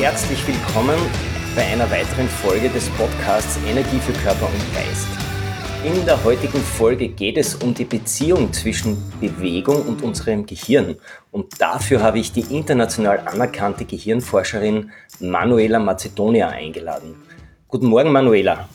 [0.00, 0.98] Herzlich willkommen
[1.54, 5.06] bei einer weiteren Folge des Podcasts Energie für Körper und Geist.
[5.84, 10.96] In der heutigen Folge geht es um die Beziehung zwischen Bewegung und unserem Gehirn.
[11.30, 17.16] Und dafür habe ich die international anerkannte Gehirnforscherin Manuela Macedonia eingeladen.
[17.68, 18.70] Guten Morgen, Manuela.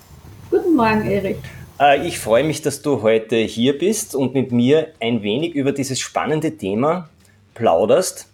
[0.52, 1.38] Guten Morgen, Erik.
[1.80, 5.72] Äh, ich freue mich, dass du heute hier bist und mit mir ein wenig über
[5.72, 7.10] dieses spannende Thema
[7.56, 8.28] plauderst.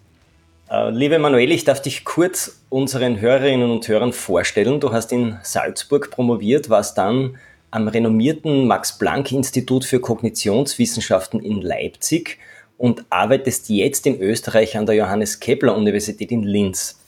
[0.71, 4.79] Äh, liebe Manuel, ich darf dich kurz unseren Hörerinnen und Hörern vorstellen.
[4.79, 7.37] Du hast in Salzburg promoviert, warst dann
[7.71, 12.37] am renommierten Max-Planck-Institut für Kognitionswissenschaften in Leipzig
[12.77, 17.01] und arbeitest jetzt in Österreich an der Johannes Kepler Universität in Linz.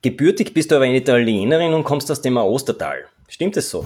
[0.00, 3.04] Gebürtig bist du aber eine Italienerin und kommst aus dem Ostertal.
[3.28, 3.84] Stimmt es so?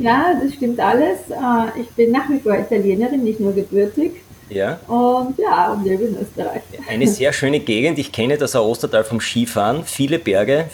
[0.00, 1.30] Ja, das stimmt alles.
[1.30, 4.23] Äh, ich bin nach wie vor Italienerin, nicht nur gebürtig.
[4.54, 4.78] Ja.
[4.86, 6.62] Und ja, und lebe in Österreich.
[6.88, 7.98] Eine sehr schöne Gegend.
[7.98, 9.84] Ich kenne das Ostertal vom Skifahren.
[9.84, 10.66] Viele Berge,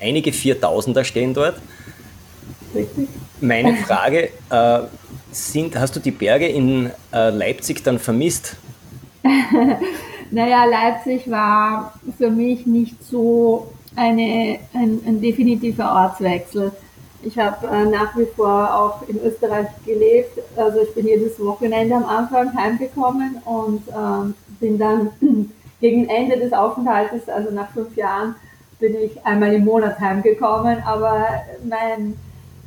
[0.00, 1.60] einige Viertausender stehen dort.
[2.74, 3.08] Richtig.
[3.40, 4.78] Meine Frage, äh,
[5.30, 8.56] sind, hast du die Berge in äh, Leipzig dann vermisst?
[10.30, 16.72] naja, Leipzig war für mich nicht so eine, ein, ein definitiver Ortswechsel.
[17.26, 20.38] Ich habe äh, nach wie vor auch in Österreich gelebt.
[20.56, 25.10] Also ich bin jedes Wochenende am Anfang heimgekommen und ähm, bin dann
[25.80, 28.36] gegen Ende des Aufenthaltes, also nach fünf Jahren,
[28.78, 30.80] bin ich einmal im Monat heimgekommen.
[30.86, 31.26] Aber
[31.68, 32.16] mein,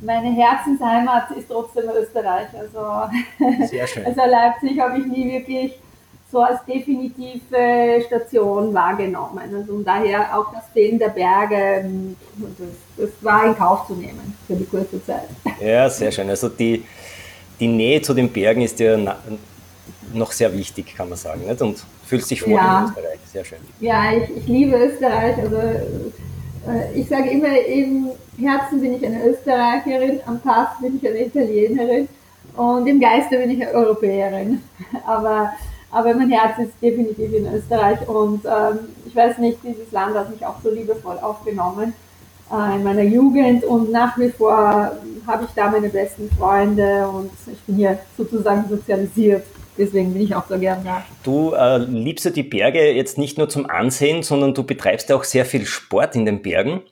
[0.02, 2.48] meine Herzensheimat ist trotzdem Österreich.
[2.58, 4.04] Also, Sehr schön.
[4.06, 5.80] also Leipzig habe ich nie wirklich
[6.30, 9.38] so als definitive Station wahrgenommen.
[9.38, 13.94] Also und daher auch das Fehlen der Berge, ähm, das, das, war in Kauf zu
[13.94, 15.28] nehmen für die kurze Zeit.
[15.60, 16.28] Ja, sehr schön.
[16.28, 16.84] Also die,
[17.58, 18.96] die Nähe zu den Bergen ist ja
[20.14, 21.42] noch sehr wichtig, kann man sagen.
[21.46, 21.60] Nicht?
[21.60, 22.80] Und fühlst dich wohl ja.
[22.80, 23.18] in Österreich.
[23.32, 23.58] Sehr schön.
[23.80, 25.36] Ja, ich, ich liebe Österreich.
[25.36, 31.08] Also äh, ich sage immer, im Herzen bin ich eine Österreicherin, am Pass bin ich
[31.08, 32.08] eine Italienerin
[32.56, 34.62] und im Geiste bin ich eine Europäerin.
[35.06, 35.52] Aber
[35.90, 40.30] aber mein Herz ist definitiv in Österreich und ähm, ich weiß nicht, dieses Land hat
[40.30, 41.92] mich auch so liebevoll aufgenommen
[42.52, 44.92] äh, in meiner Jugend und nach wie vor
[45.26, 49.44] habe ich da meine besten Freunde und ich bin hier sozusagen sozialisiert.
[49.78, 51.02] Deswegen bin ich auch so gern da.
[51.22, 55.16] Du äh, liebst ja die Berge jetzt nicht nur zum Ansehen, sondern du betreibst ja
[55.16, 56.82] auch sehr viel Sport in den Bergen.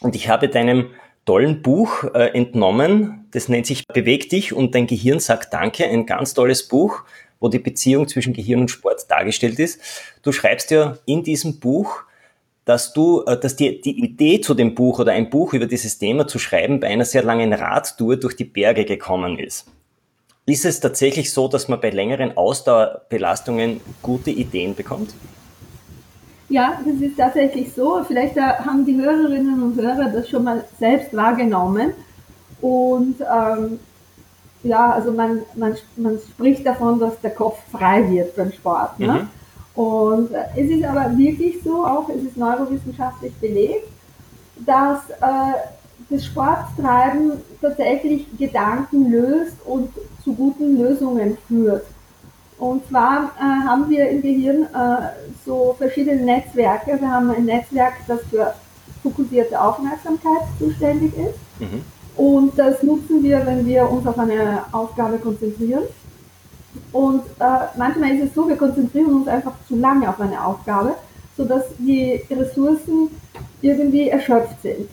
[0.00, 0.86] Und ich habe deinem
[1.24, 6.06] tollen Buch äh, entnommen, das nennt sich Beweg dich und dein Gehirn sagt Danke, ein
[6.06, 7.02] ganz tolles Buch
[7.40, 9.80] wo die Beziehung zwischen Gehirn und Sport dargestellt ist.
[10.22, 12.02] Du schreibst ja in diesem Buch,
[12.64, 15.98] dass du, äh, dass die, die Idee zu dem Buch oder ein Buch über dieses
[15.98, 19.66] Thema zu schreiben bei einer sehr langen Radtour durch die Berge gekommen ist.
[20.44, 25.14] Ist es tatsächlich so, dass man bei längeren Ausdauerbelastungen gute Ideen bekommt?
[26.48, 28.04] Ja, das ist tatsächlich so.
[28.06, 31.92] Vielleicht äh, haben die Hörerinnen und Hörer das schon mal selbst wahrgenommen.
[32.60, 33.80] Und ähm,
[34.62, 38.98] ja, also man, man, man spricht davon, dass der Kopf frei wird beim Sport.
[38.98, 39.28] Ne?
[39.74, 39.82] Mhm.
[39.82, 43.88] Und äh, es ist aber wirklich so, auch es ist neurowissenschaftlich belegt,
[44.64, 45.54] dass äh,
[46.08, 49.90] das Sporttreiben tatsächlich Gedanken löst und
[50.24, 51.84] zu guten Lösungen führt.
[52.58, 55.08] Und zwar äh, haben wir im Gehirn äh,
[55.44, 56.98] so verschiedene Netzwerke.
[56.98, 58.54] Wir haben ein Netzwerk, das für
[59.02, 61.38] fokussierte Aufmerksamkeit zuständig ist.
[61.60, 61.84] Mhm.
[62.16, 65.82] Und das nutzen wir, wenn wir uns auf eine Aufgabe konzentrieren.
[66.92, 70.94] Und äh, manchmal ist es so, wir konzentrieren uns einfach zu lange auf eine Aufgabe,
[71.36, 73.08] sodass die Ressourcen
[73.60, 74.88] irgendwie erschöpft sind.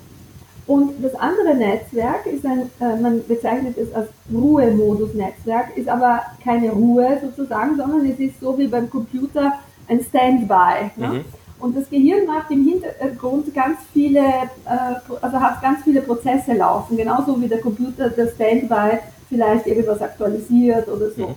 [0.66, 6.72] Und das andere Netzwerk ist ein, äh, man bezeichnet es als Ruhemodus-Netzwerk, ist aber keine
[6.72, 9.54] Ruhe sozusagen, sondern es ist so wie beim Computer
[9.90, 10.92] ein Standby.
[10.96, 11.08] Ne?
[11.08, 11.26] Mhm.
[11.64, 16.98] Und das Gehirn macht im Hintergrund ganz viele, äh, also hat ganz viele Prozesse laufen,
[16.98, 19.00] genauso wie der Computer der Standby
[19.30, 21.30] vielleicht irgendwas aktualisiert oder so.
[21.30, 21.36] Mhm.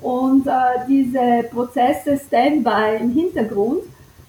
[0.00, 0.50] Und äh,
[0.88, 3.82] diese Prozesse Standby im Hintergrund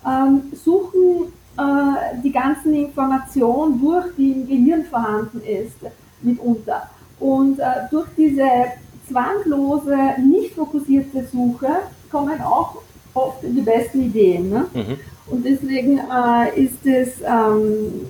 [0.05, 5.77] ähm, suchen äh, die ganzen Informationen durch, die im Gehirn vorhanden ist,
[6.21, 6.89] mitunter.
[7.21, 8.50] Und äh, durch diese
[9.07, 9.95] zwanglose,
[10.27, 11.69] nicht fokussierte Suche
[12.11, 12.79] kommen auch
[13.13, 14.50] oft die besten Ideen.
[14.50, 14.65] Ne?
[14.73, 14.97] Mhm.
[15.29, 18.07] Und deswegen äh, ist es ähm,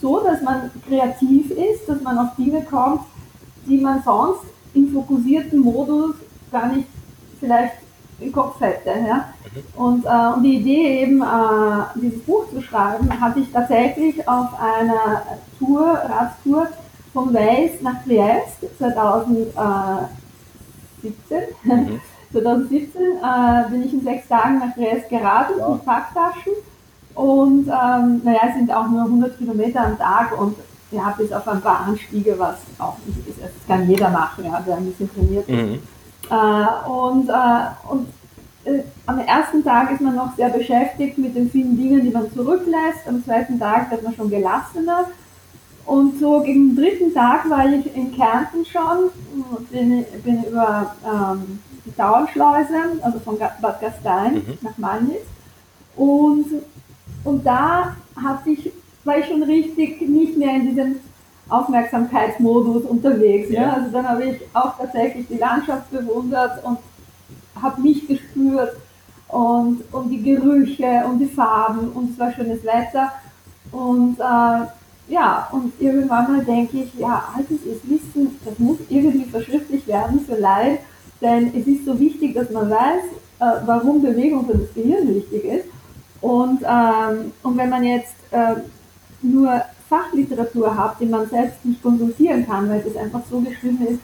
[0.00, 3.02] so, dass man kreativ ist, dass man auf Dinge kommt,
[3.66, 4.42] die man sonst
[4.74, 6.16] im fokussierten Modus
[6.50, 6.88] gar nicht
[7.38, 7.74] vielleicht
[8.20, 8.90] im Kopf hätte.
[8.90, 9.32] Ja?
[9.54, 9.82] Mhm.
[9.82, 14.48] Und, äh, und die Idee eben, äh, dieses Buch zu schreiben, hatte ich tatsächlich auf
[14.60, 15.22] einer
[15.58, 16.68] Tour, Radtour
[17.12, 20.08] von Weiß nach Triest 2017.
[21.64, 22.00] Mhm.
[22.32, 25.68] 2017 äh, bin ich in sechs Tagen nach Triest geradelt ja.
[25.68, 26.52] mit Packtaschen
[27.14, 30.56] und ähm, naja, es sind auch nur 100 Kilometer am Tag und
[30.90, 33.42] ja, bis auf ein paar Anstiege, was auch nicht ist.
[33.42, 35.56] Das kann jeder machen, ja, der ein bisschen trainiert ist.
[35.56, 35.80] Mhm.
[36.30, 38.08] Äh, und äh, und
[38.64, 42.32] äh, am ersten Tag ist man noch sehr beschäftigt mit den vielen Dingen, die man
[42.32, 43.06] zurücklässt.
[43.06, 45.06] Am zweiten Tag wird man schon gelassener.
[45.86, 49.10] Und so gegen den dritten Tag war ich in Kärnten schon,
[49.70, 54.58] bin, bin über ähm, die Dauernschleuse, also von Bad Gastein mhm.
[54.60, 55.26] nach Malnitz.
[55.96, 56.46] Und,
[57.24, 58.70] und da hatte ich,
[59.04, 60.96] war ich schon richtig nicht mehr in diesem
[61.48, 63.50] Aufmerksamkeitsmodus unterwegs.
[63.50, 63.60] Ja.
[63.60, 63.74] Ne?
[63.74, 66.78] Also dann habe ich auch tatsächlich die Landschaft bewundert und
[67.60, 68.76] habe mich gespürt
[69.28, 73.12] und, und die Gerüche und die Farben und es war schönes Wetter.
[73.72, 74.66] Und äh,
[75.08, 80.20] ja, und irgendwann mal denke ich, ja, altes ist Wissen, das muss irgendwie verschriftlich werden
[80.20, 80.80] für Leid,
[81.20, 83.02] denn es ist so wichtig, dass man weiß,
[83.40, 85.64] äh, warum Bewegung für das Gehirn wichtig ist.
[86.20, 88.54] Und, ähm, und wenn man jetzt äh,
[89.22, 94.00] nur Fachliteratur hat, die man selbst nicht konsultieren kann, weil es einfach so geschrieben ist,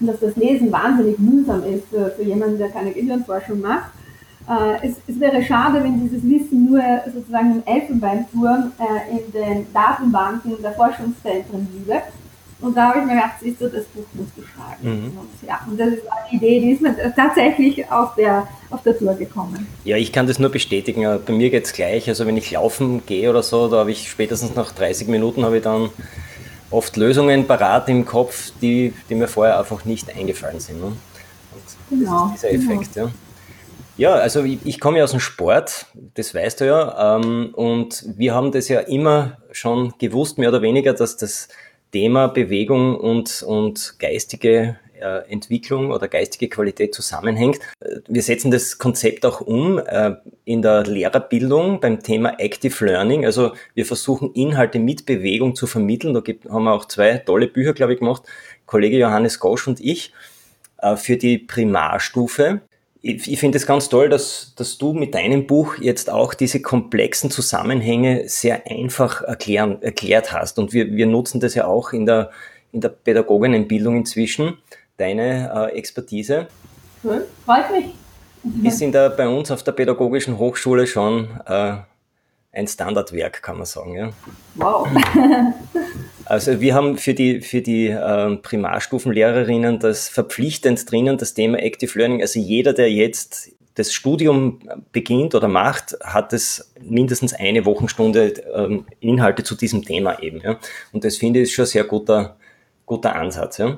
[0.00, 3.90] dass das Lesen wahnsinnig mühsam ist für, für jemanden, der keine Gehirnforschung macht,
[4.48, 6.82] äh, es, es, wäre schade, wenn dieses Wissen nur
[7.12, 12.02] sozusagen im Elfenbeinturm äh, in den Datenbanken der Forschungszentren bliebe.
[12.60, 15.10] Und da habe ich mir gedacht, siehst du, das Buch muss geschrieben.
[15.12, 15.18] Mhm.
[15.18, 18.98] Und, ja, und das ist eine Idee, die ist mir tatsächlich auf der, auf der
[18.98, 19.66] Tour gekommen.
[19.84, 21.02] Ja, ich kann das nur bestätigen.
[21.26, 22.08] Bei mir geht es gleich.
[22.08, 25.58] Also wenn ich laufen gehe oder so, da habe ich spätestens nach 30 Minuten habe
[25.58, 25.90] ich dann
[26.70, 30.80] oft Lösungen parat im Kopf, die, die mir vorher einfach nicht eingefallen sind.
[30.80, 30.92] Ne?
[31.90, 33.06] genau, dieser Effekt, genau.
[33.06, 33.12] ja.
[33.96, 38.04] Ja, also ich, ich komme ja aus dem Sport, das weißt du ja, ähm, und
[38.16, 41.48] wir haben das ja immer schon gewusst, mehr oder weniger, dass das
[41.94, 47.60] Thema Bewegung und, und geistige äh, Entwicklung oder geistige Qualität zusammenhängt.
[48.08, 53.24] Wir setzen das Konzept auch um äh, in der Lehrerbildung beim Thema Active Learning.
[53.24, 56.14] Also wir versuchen Inhalte mit Bewegung zu vermitteln.
[56.14, 58.24] Da gibt, haben wir auch zwei tolle Bücher, glaube ich, gemacht.
[58.66, 60.12] Kollege Johannes Gosch und ich
[60.78, 62.62] äh, für die Primarstufe
[63.04, 66.62] ich, ich finde es ganz toll, dass, dass du mit deinem Buch jetzt auch diese
[66.62, 70.58] komplexen Zusammenhänge sehr einfach erklären, erklärt hast.
[70.58, 72.30] Und wir, wir nutzen das ja auch in der,
[72.72, 74.56] in der Pädagoginnenbildung inzwischen,
[74.96, 76.48] deine äh, Expertise.
[77.04, 77.94] Cool, freut mich.
[78.66, 81.76] Ist in der, bei uns auf der Pädagogischen Hochschule schon äh,
[82.52, 83.96] ein Standardwerk, kann man sagen.
[83.96, 84.10] Ja.
[84.54, 84.88] Wow.
[86.26, 91.98] Also wir haben für die, für die äh, Primarstufenlehrerinnen das verpflichtend drinnen, das Thema Active
[91.98, 92.22] Learning.
[92.22, 94.60] Also jeder, der jetzt das Studium
[94.92, 100.40] beginnt oder macht, hat es mindestens eine Wochenstunde ähm, Inhalte zu diesem Thema eben.
[100.40, 100.58] Ja.
[100.92, 102.36] Und das finde ich schon ein sehr guter,
[102.86, 103.58] guter Ansatz.
[103.58, 103.76] Ja.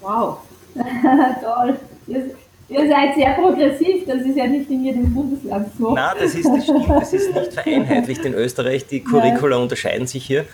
[0.00, 0.38] Wow,
[1.42, 1.76] toll.
[2.68, 5.94] Ihr seid sehr progressiv, das ist ja nicht in jedem Bundesland so.
[5.94, 8.86] Nein, das ist, das stimmt, das ist nicht vereinheitlicht in Österreich.
[8.86, 10.46] Die Curricula unterscheiden sich hier.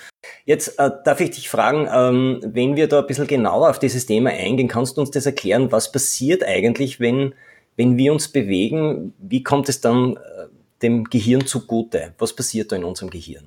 [0.51, 4.07] Jetzt äh, darf ich dich fragen, ähm, wenn wir da ein bisschen genauer auf dieses
[4.07, 7.35] Thema eingehen, kannst du uns das erklären, was passiert eigentlich, wenn,
[7.77, 9.15] wenn wir uns bewegen?
[9.21, 10.19] Wie kommt es dann äh,
[10.83, 12.15] dem Gehirn zugute?
[12.19, 13.45] Was passiert da in unserem Gehirn?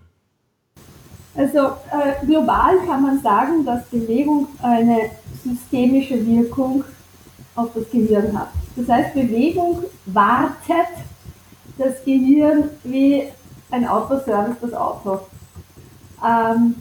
[1.36, 1.60] Also
[1.92, 5.10] äh, global kann man sagen, dass Bewegung eine
[5.44, 6.86] systemische Wirkung
[7.56, 8.48] auf das Gehirn hat.
[8.78, 10.88] Das heißt, Bewegung wartet
[11.78, 13.24] das Gehirn wie
[13.72, 15.20] ein Autoservice das Auto.
[16.26, 16.76] Ähm,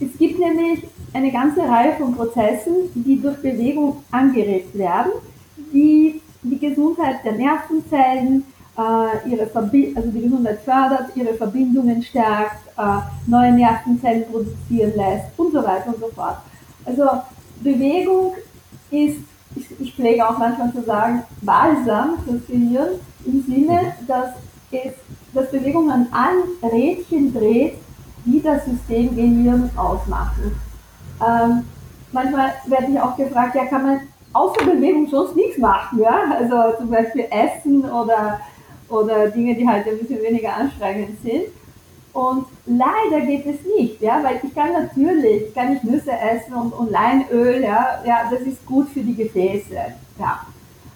[0.00, 5.12] es gibt nämlich eine ganze Reihe von Prozessen, die durch Bewegung angeregt werden,
[5.72, 8.44] die die Gesundheit der Nervenzellen,
[8.76, 15.26] äh, ihre Verbi also die Gesundheit fördert, ihre Verbindungen stärkt, äh, neue Nervenzellen produzieren lässt
[15.36, 16.38] und so weiter und so fort.
[16.84, 17.04] Also
[17.62, 18.34] Bewegung
[18.90, 19.18] ist
[19.56, 22.88] ich, ich pflege auch manchmal zu sagen, balsam fürs Gehirn
[23.24, 24.30] im Sinne, dass
[24.70, 24.92] es
[25.32, 27.74] dass Bewegung an allen Rädchen dreht,
[28.24, 30.58] die das System Gehirn ausmachen.
[31.20, 31.64] Ähm,
[32.12, 34.00] manchmal werde ich auch gefragt, ja, kann man
[34.32, 36.36] außer Bewegung sonst nichts machen, ja?
[36.38, 38.40] Also zum Beispiel Essen oder,
[38.88, 41.44] oder Dinge, die halt ein bisschen weniger anstrengend sind.
[42.12, 46.72] Und leider geht es nicht, ja, weil ich kann natürlich, kann ich Nüsse essen und,
[46.72, 49.74] und Leinöl, ja, ja, das ist gut für die Gefäße,
[50.18, 50.40] ja.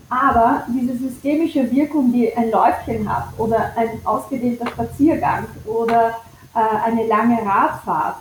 [0.08, 6.14] Aber diese systemische Wirkung, die ein Läufchen hat oder ein ausgedehnter Spaziergang oder
[6.58, 8.16] eine lange Radfahrt,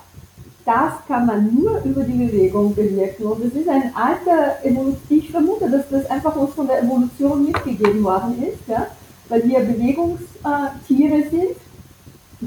[0.66, 3.26] das kann man nur über die Bewegung bewirken.
[3.26, 7.46] Und es ist ein alter Evolution, ich vermute, dass das einfach uns von der Evolution
[7.46, 8.88] mitgegeben worden ist, ja,
[9.30, 11.58] weil wir Bewegungstiere sind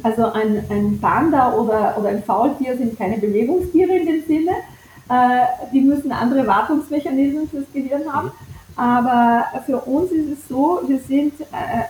[0.02, 4.52] also ein, ein Panda oder, oder ein Faultier sind keine Bewegungstiere in dem Sinne.
[5.08, 8.30] Äh, die müssen andere Wartungsmechanismen fürs Gehirn haben.
[8.76, 11.44] Aber für uns ist es so, wir sind, äh,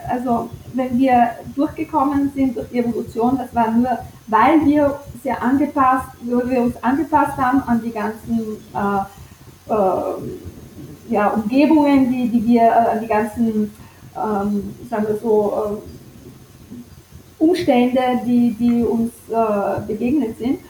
[0.09, 6.09] also wenn wir durchgekommen sind durch die Evolution, das war nur, weil wir sehr angepasst,
[6.23, 12.63] weil wir uns angepasst haben an die ganzen äh, äh, ja, Umgebungen, die, die wir,
[12.63, 13.73] äh, an die ganzen,
[14.17, 20.61] ähm, sagen wir so, äh, Umstände, die, die uns äh, begegnet sind.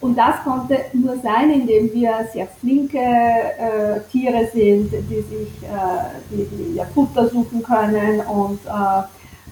[0.00, 6.20] Und das konnte nur sein, indem wir sehr flinke äh, Tiere sind, die sich äh,
[6.30, 9.02] die, die ja, Futter suchen können und äh,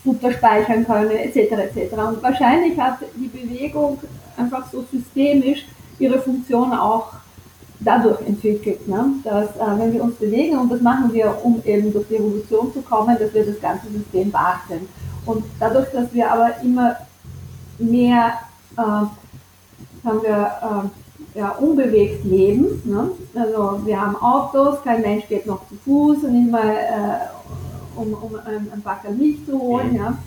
[0.03, 1.37] Futter speichern können, etc.
[1.53, 1.93] etc.
[1.99, 3.99] Und wahrscheinlich hat die Bewegung
[4.39, 5.67] einfach so systemisch
[5.99, 7.13] ihre Funktion auch
[7.81, 9.05] dadurch entwickelt, ne?
[9.25, 12.73] dass äh, wenn wir uns bewegen, und das machen wir, um eben durch die Evolution
[12.73, 14.89] zu kommen, dass wir das ganze System beachten.
[15.27, 16.97] Und dadurch, dass wir aber immer
[17.79, 18.33] mehr
[18.77, 19.28] äh,
[20.05, 20.93] haben wir,
[21.35, 23.11] äh, ja, unbewegt leben, ne?
[23.35, 28.13] also wir haben Autos, kein Mensch geht noch zu Fuß und nicht mal äh, um,
[28.15, 29.95] um ein, ein Backer Milch zu holen.
[29.95, 30.19] Ja?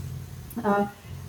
[0.58, 0.86] Äh,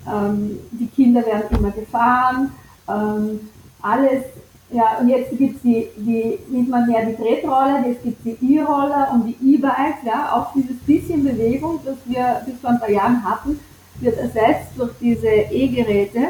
[0.08, 2.52] ähm, die Kinder werden immer gefahren,
[2.88, 3.48] ähm,
[3.80, 4.24] alles
[4.72, 8.38] ja, und jetzt gibt es die, die, nicht mal mehr die Tretroller, jetzt gibt es
[8.38, 12.80] die E-Roller und die E-Bikes, ja, auch dieses bisschen Bewegung, das wir bis vor ein
[12.80, 13.60] paar Jahren hatten,
[14.00, 16.28] wird ersetzt durch diese E-Geräte.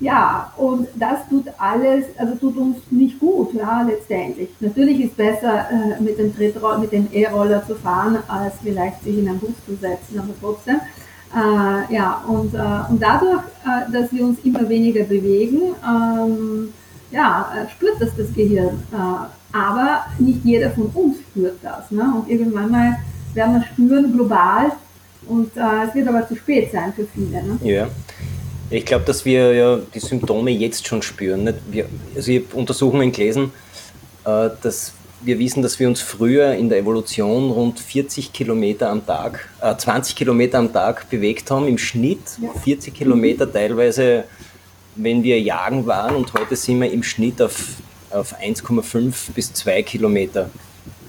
[0.00, 4.48] Ja, und das tut alles, also tut uns nicht gut, ja, letztendlich.
[4.60, 9.18] Natürlich ist besser, äh, mit dem Tretroller, mit dem E-Roller zu fahren, als vielleicht sich
[9.18, 10.76] in einen Bus zu setzen, aber trotzdem.
[11.34, 16.72] Äh, ja, und, äh, und dadurch, äh, dass wir uns immer weniger bewegen, ähm,
[17.10, 18.82] ja, äh, spürt das das Gehirn.
[18.92, 21.90] Äh, aber nicht jeder von uns spürt das.
[21.90, 22.02] Ne?
[22.02, 22.96] Und irgendwann mal
[23.34, 24.72] werden wir spüren, global.
[25.28, 27.42] Und äh, es wird aber zu spät sein für viele.
[27.42, 27.58] Ne?
[27.62, 27.88] Ja.
[28.70, 31.44] Ich glaube, dass wir ja die Symptome jetzt schon spüren.
[31.44, 31.58] Nicht?
[31.70, 33.52] Wir, also ich habe Untersuchungen gelesen,
[34.24, 39.04] äh, dass wir wissen, dass wir uns früher in der Evolution rund 40 Kilometer am
[39.04, 42.48] Tag, äh, 20 Kilometer am Tag bewegt haben, im Schnitt ja.
[42.62, 44.24] 40 Kilometer teilweise
[44.96, 47.76] wenn wir jagen waren und heute sind wir im Schnitt auf,
[48.10, 50.50] auf 1,5 bis 2 Kilometer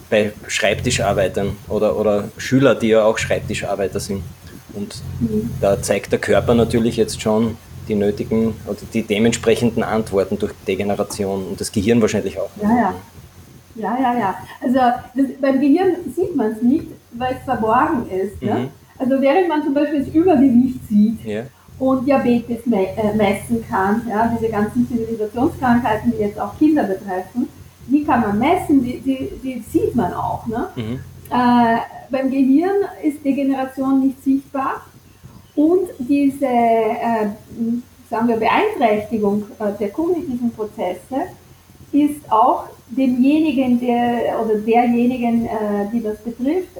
[0.09, 4.23] bei Schreibtischarbeitern oder, oder Schüler, die ja auch Schreibtischarbeiter sind.
[4.73, 5.49] Und mhm.
[5.59, 11.47] da zeigt der Körper natürlich jetzt schon die nötigen oder die dementsprechenden Antworten durch Degeneration
[11.47, 12.49] und das Gehirn wahrscheinlich auch.
[12.61, 12.93] Ja, ja.
[13.73, 14.35] Ja, ja, ja.
[14.61, 14.79] Also
[15.15, 18.41] das, beim Gehirn sieht man es nicht, weil es verborgen ist.
[18.41, 18.53] Ne?
[18.53, 18.67] Mhm.
[18.97, 21.43] Also während man zum Beispiel das Übergewicht sieht ja
[21.81, 24.03] und Diabetes äh, messen kann.
[24.07, 27.49] Ja, diese ganzen Zivilisationskrankheiten, die jetzt auch Kinder betreffen,
[27.87, 30.45] die kann man messen, die, die, die sieht man auch.
[30.45, 30.67] Ne?
[30.75, 30.99] Mhm.
[31.31, 31.77] Äh,
[32.11, 34.81] beim Gehirn ist Degeneration nicht sichtbar
[35.55, 37.27] und diese äh,
[38.09, 41.29] sagen wir, Beeinträchtigung äh, der kognitiven Prozesse
[41.91, 46.77] ist auch demjenigen der, oder derjenigen, äh, die das betrifft,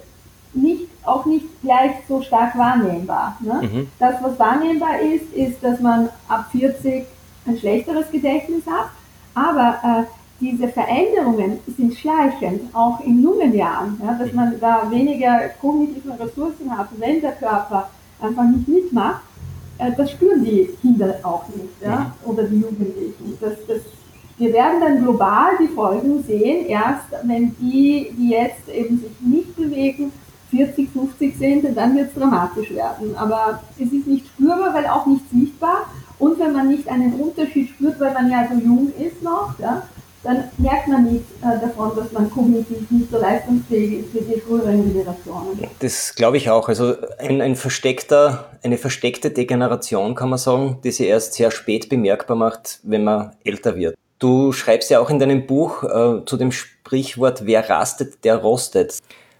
[0.54, 3.38] nicht, auch nicht gleich so stark wahrnehmbar.
[3.40, 3.62] Ne?
[3.62, 3.88] Mhm.
[3.98, 7.06] Das, was wahrnehmbar ist, ist, dass man ab 40
[7.46, 8.90] ein schlechteres Gedächtnis hat,
[9.34, 15.50] aber äh, diese Veränderungen sind schleichend, auch in jungen Jahren, ja, dass man da weniger
[15.62, 19.22] kognitive Ressourcen hat, wenn der Körper einfach nicht mitmacht,
[19.78, 22.30] äh, das spüren die Kinder auch nicht, ja, mhm.
[22.30, 23.38] oder die Jugendlichen.
[23.40, 23.82] Das, das,
[24.38, 29.56] wir werden dann global die Folgen sehen, erst wenn die, die jetzt eben sich nicht
[29.56, 30.12] bewegen,
[30.50, 33.16] 40, 50 sind, dann wird es dramatisch werden.
[33.16, 35.86] Aber es ist nicht spürbar, weil auch nicht sichtbar.
[36.20, 39.84] Und wenn man nicht einen Unterschied spürt, weil man ja so jung ist noch, ja,
[40.24, 44.40] dann merkt man nicht äh, davon, dass man kognitiv nicht so leistungsfähig ist wie die
[44.40, 45.60] früheren Generationen.
[45.80, 46.70] Das glaube ich auch.
[46.70, 51.90] Also ein, ein versteckter, eine versteckte Degeneration kann man sagen, die sich erst sehr spät
[51.90, 53.96] bemerkbar macht, wenn man älter wird.
[54.20, 59.00] Du schreibst ja auch in deinem Buch äh, zu dem Sprichwort, wer rastet, der rostet.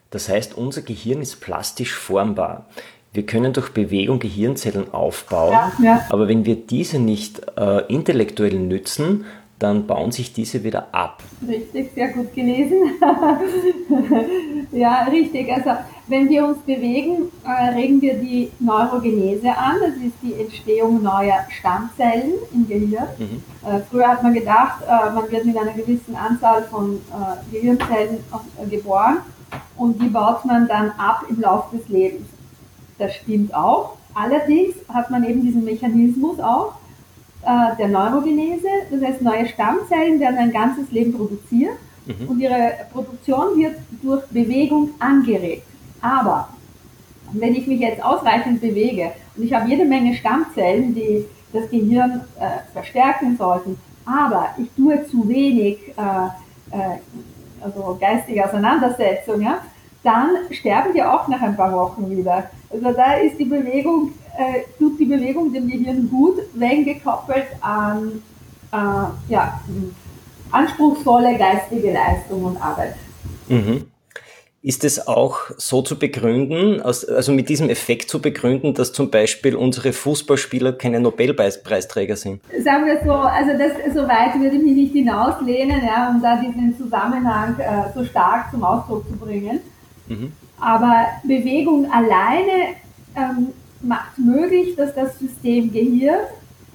[0.10, 2.66] Das heißt, unser Gehirn ist plastisch formbar.
[3.14, 6.06] Wir können durch Bewegung Gehirnzellen aufbauen, ja, ja.
[6.10, 9.26] aber wenn wir diese nicht äh, intellektuell nützen,
[9.62, 11.22] dann bauen sich diese wieder ab.
[11.48, 12.94] Richtig, sehr gut gelesen.
[14.72, 15.52] ja, richtig.
[15.52, 15.72] Also
[16.08, 19.76] wenn wir uns bewegen, äh, regen wir die Neurogenese an.
[19.82, 23.08] Das ist die Entstehung neuer Stammzellen im Gehirn.
[23.18, 23.44] Mhm.
[23.68, 27.00] Äh, früher hat man gedacht, äh, man wird mit einer gewissen Anzahl von
[27.52, 28.20] Gehirnzellen
[28.70, 29.18] geboren
[29.78, 32.28] und die baut man dann ab im Laufe des Lebens.
[32.98, 33.98] Das stimmt auch.
[34.14, 36.74] Allerdings hat man eben diesen Mechanismus auch,
[37.44, 38.68] äh, der Neurogenese.
[38.92, 42.28] Das heißt, neue Stammzellen werden ein ganzes Leben produziert mhm.
[42.28, 45.64] und ihre Produktion wird durch Bewegung angeregt.
[46.02, 46.50] Aber
[47.34, 52.22] wenn ich mich jetzt ausreichend bewege und ich habe jede Menge Stammzellen, die das Gehirn
[52.40, 56.98] äh, verstärken sollten, aber ich tue zu wenig äh, äh,
[57.62, 59.60] also geistige Auseinandersetzung, ja,
[60.04, 62.50] dann sterben die auch nach ein paar Wochen wieder.
[62.70, 68.22] Also da ist die Bewegung äh, tut die Bewegung dem Gehirn gut, wenn gekoppelt an
[68.72, 69.62] äh, ja,
[70.52, 72.96] anspruchsvolle geistige Leistung und Arbeit.
[73.48, 73.86] Mhm.
[74.64, 79.56] Ist es auch so zu begründen, also mit diesem Effekt zu begründen, dass zum Beispiel
[79.56, 82.42] unsere Fußballspieler keine Nobelpreisträger sind?
[82.64, 86.40] Sagen wir so, also das, so weit würde ich mich nicht hinauslehnen, ja, um da
[86.40, 89.62] diesen Zusammenhang äh, so stark zum Ausdruck zu bringen.
[90.08, 90.32] Mhm.
[90.60, 92.76] Aber Bewegung alleine
[93.18, 93.48] ähm,
[93.84, 96.20] macht möglich, dass das System Gehirn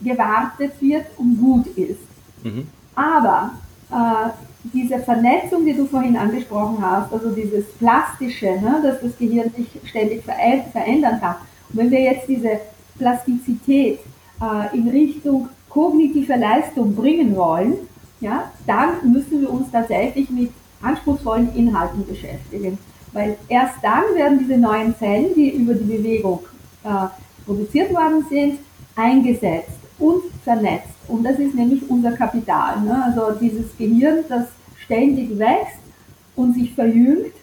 [0.02, 2.00] gewartet wird und gut ist.
[2.42, 2.66] Mhm.
[2.94, 3.52] Aber
[3.90, 4.30] äh,
[4.72, 9.68] diese Vernetzung, die du vorhin angesprochen hast, also dieses Plastische, ne, dass das Gehirn sich
[9.84, 11.36] ständig verändern kann.
[11.68, 12.60] Und wenn wir jetzt diese
[12.98, 14.00] Plastizität
[14.40, 17.74] äh, in Richtung kognitive Leistung bringen wollen,
[18.20, 20.50] ja, dann müssen wir uns tatsächlich mit
[20.82, 22.78] anspruchsvollen Inhalten beschäftigen.
[23.12, 26.40] Weil erst dann werden diese neuen Zellen, die über die Bewegung
[27.44, 28.58] produziert worden sind,
[28.94, 30.96] eingesetzt und vernetzt.
[31.08, 32.80] Und das ist nämlich unser Kapital.
[32.80, 33.04] Ne?
[33.04, 34.46] Also dieses Gehirn, das
[34.84, 35.78] ständig wächst
[36.34, 37.34] und sich verjüngt,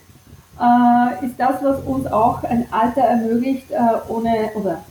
[0.60, 4.84] äh, ist das, was uns auch ein Alter ermöglicht, äh, ohne oder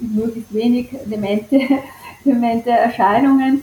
[0.00, 1.60] möglichst wenig demente,
[2.24, 3.62] demente Erscheinungen.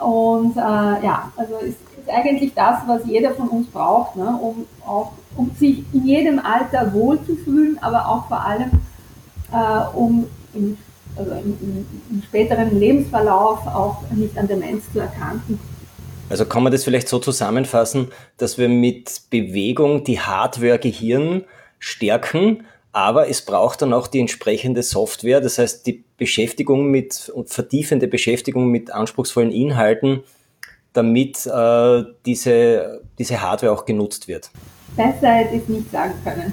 [0.00, 4.38] Und äh, ja, also ist, ist eigentlich das, was jeder von uns braucht, ne?
[4.40, 8.70] um auch um sich in jedem Alter wohlzufühlen, aber auch vor allem
[9.52, 10.76] äh, um im,
[11.16, 15.58] also im, im, späteren Lebensverlauf auch nicht an Demenz zu erkranken.
[16.28, 21.44] Also kann man das vielleicht so zusammenfassen, dass wir mit Bewegung die Hardware Gehirn
[21.80, 28.06] stärken, aber es braucht dann auch die entsprechende Software, das heißt die Beschäftigung mit vertiefende
[28.06, 30.22] Beschäftigung mit anspruchsvollen Inhalten,
[30.92, 34.50] damit äh, diese, diese Hardware auch genutzt wird.
[34.96, 36.52] Besser hätte ich nicht sagen können.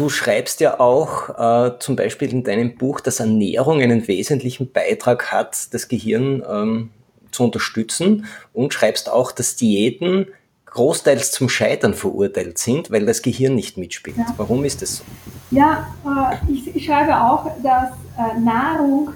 [0.00, 5.30] Du schreibst ja auch äh, zum Beispiel in deinem Buch, dass Ernährung einen wesentlichen Beitrag
[5.30, 6.90] hat, das Gehirn ähm,
[7.32, 10.28] zu unterstützen und schreibst auch, dass Diäten
[10.64, 14.16] großteils zum Scheitern verurteilt sind, weil das Gehirn nicht mitspielt.
[14.16, 14.24] Ja.
[14.38, 15.04] Warum ist das so?
[15.50, 19.10] Ja, äh, ich, ich, schreibe auch, dass äh, Nahrung,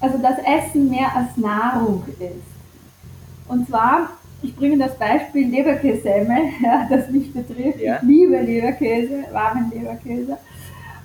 [0.00, 3.46] also das Essen mehr als Nahrung ist.
[3.46, 4.10] Und zwar
[4.42, 7.80] ich bringe das Beispiel Leberkässemmel, ja, das mich betrifft.
[7.80, 7.96] Ja.
[7.96, 10.38] Ich liebe Leberkäse, warmen Leberkäse.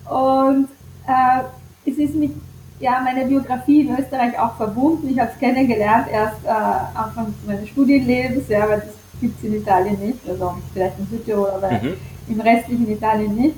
[0.10, 0.68] Und
[1.08, 2.32] äh, es ist mit
[2.80, 5.10] ja, meiner Biografie in Österreich auch verbunden.
[5.10, 8.90] Ich habe es kennengelernt erst äh, Anfang meines Studienlebens, ja, weil das
[9.22, 11.94] gibt es in Italien nicht, also vielleicht in Südtirol, aber mhm.
[12.28, 13.56] im restlichen Italien nicht.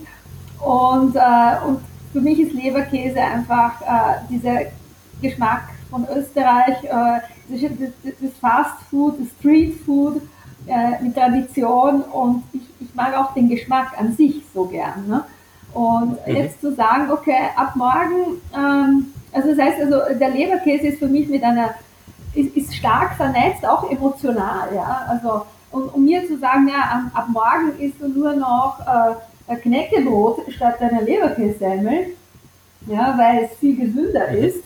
[0.59, 1.79] Und, äh, und
[2.13, 4.71] für mich ist Leberkäse einfach äh, dieser
[5.21, 10.21] Geschmack von Österreich, äh, das Fast Food, das Street Food
[10.67, 15.07] äh, mit Tradition und ich, ich mag auch den Geschmack an sich so gern.
[15.07, 15.23] Ne?
[15.73, 16.35] Und mhm.
[16.35, 21.07] jetzt zu sagen, okay, ab morgen, ähm, also das heißt, also der Leberkäse ist für
[21.07, 21.75] mich mit einer,
[22.33, 27.27] ist, ist stark vernetzt, auch emotional, ja, also und um mir zu sagen, ja, ab
[27.27, 28.79] morgen isst du nur noch
[29.49, 32.13] äh, Knäckebrot statt deiner Leberkässemmel,
[32.87, 34.37] ja, weil es viel gesünder mhm.
[34.37, 34.63] ist,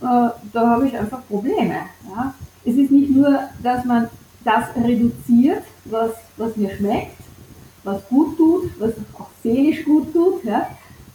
[0.00, 1.74] da habe ich einfach Probleme.
[2.08, 2.34] Ja.
[2.64, 4.08] Es ist nicht nur, dass man
[4.44, 7.16] das reduziert, was, was mir schmeckt,
[7.84, 10.66] was gut tut, was auch seelisch gut tut, ja,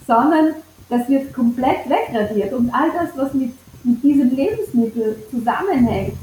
[0.07, 0.55] sondern
[0.89, 2.53] das wird komplett wegradiert.
[2.53, 6.15] Und all das, was mit, mit diesem Lebensmittel zusammenhängt,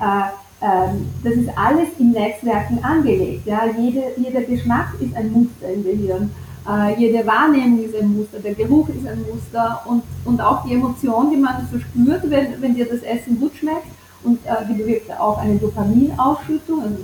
[0.00, 0.88] äh, äh,
[1.22, 3.46] das ist alles in Netzwerken angelegt.
[3.46, 3.62] Ja.
[3.78, 6.30] Jede, jeder Geschmack ist ein Muster im Gehirn.
[6.68, 10.74] Äh, jede Wahrnehmung ist ein Muster, der Geruch ist ein Muster und, und auch die
[10.74, 13.86] Emotion, die man verspürt, wenn, wenn dir das Essen gut schmeckt
[14.24, 16.96] und äh, die bewirkt auch eine Dopaminausschüttung, also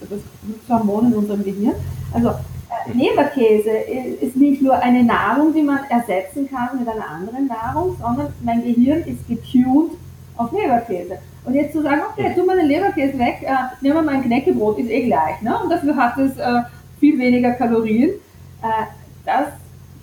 [0.00, 1.74] das, das Hormon in unserem Gehirn.
[2.14, 3.70] Also äh, Leberkäse
[4.20, 8.62] ist nicht nur eine Nahrung, die man ersetzen kann mit einer anderen Nahrung, sondern mein
[8.62, 9.92] Gehirn ist getuned
[10.38, 11.18] auf Leberkäse.
[11.44, 14.22] Und jetzt zu sagen, okay, tu mal den Leberkäse weg, äh, nehmen wir mal ein
[14.22, 15.42] Knäckebrot, ist eh gleich.
[15.42, 15.54] Ne?
[15.62, 16.62] Und dafür hat es äh,
[16.98, 18.10] viel weniger Kalorien.
[18.62, 19.48] Äh, das,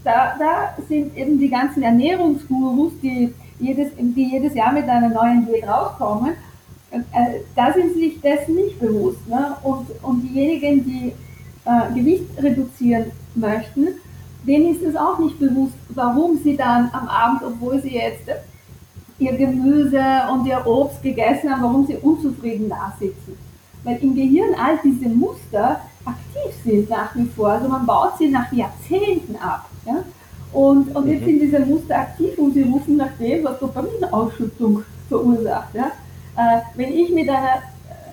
[0.03, 5.45] da, da sind eben die ganzen Ernährungsgurus, die jedes, die jedes Jahr mit einer neuen
[5.45, 6.33] Diät rauskommen,
[6.91, 6.99] äh,
[7.55, 9.27] da sind sie sich dessen nicht bewusst.
[9.27, 9.55] Ne?
[9.63, 11.13] Und, und diejenigen, die
[11.65, 13.87] äh, Gewicht reduzieren möchten,
[14.47, 18.29] denen ist es auch nicht bewusst, warum sie dann am Abend, obwohl sie jetzt
[19.19, 20.01] ihr Gemüse
[20.31, 23.37] und ihr Obst gegessen haben, warum sie unzufrieden da sitzen.
[23.83, 27.49] Weil im Gehirn all diese Muster aktiv sind nach wie vor.
[27.49, 29.69] Also man baut sie nach Jahrzehnten ab.
[29.85, 30.03] Ja?
[30.51, 31.25] Und, und jetzt mhm.
[31.25, 35.73] sind diese Muster aktiv und sie rufen nach dem, was Dopaminausschüttung verursacht.
[35.73, 35.91] Ja?
[36.37, 37.61] Äh, wenn ich mit einer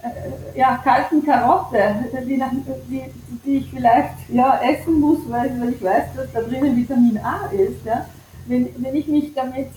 [0.03, 1.79] äh, ja, kalten Karotte,
[2.27, 2.42] die,
[2.88, 3.03] die,
[3.44, 7.46] die, ich vielleicht ja, essen muss, weil, weil ich weiß, dass da drinnen Vitamin A
[7.53, 8.07] ist, ja?
[8.46, 9.68] wenn, wenn ich mich damit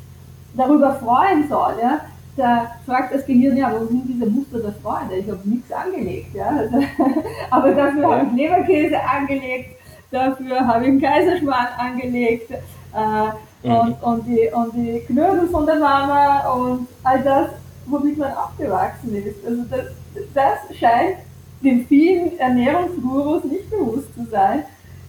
[0.55, 2.01] darüber freuen soll, ja,
[2.39, 5.17] da fragt das Gehirn, ja, wo sind diese Muster der Freude?
[5.17, 6.33] Ich habe nichts angelegt.
[6.33, 6.47] Ja?
[6.47, 6.77] Also,
[7.51, 9.75] aber dafür habe ich Leberkäse angelegt,
[10.09, 13.75] dafür habe ich einen Kaiserschmarrn angelegt äh, mhm.
[13.75, 17.49] und, und, die, und die Knödel von der Mama und all das,
[17.85, 19.45] womit man aufgewachsen ist.
[19.45, 19.85] Also das,
[20.33, 21.17] das scheint
[21.61, 24.63] den vielen Ernährungsgurus nicht bewusst zu sein,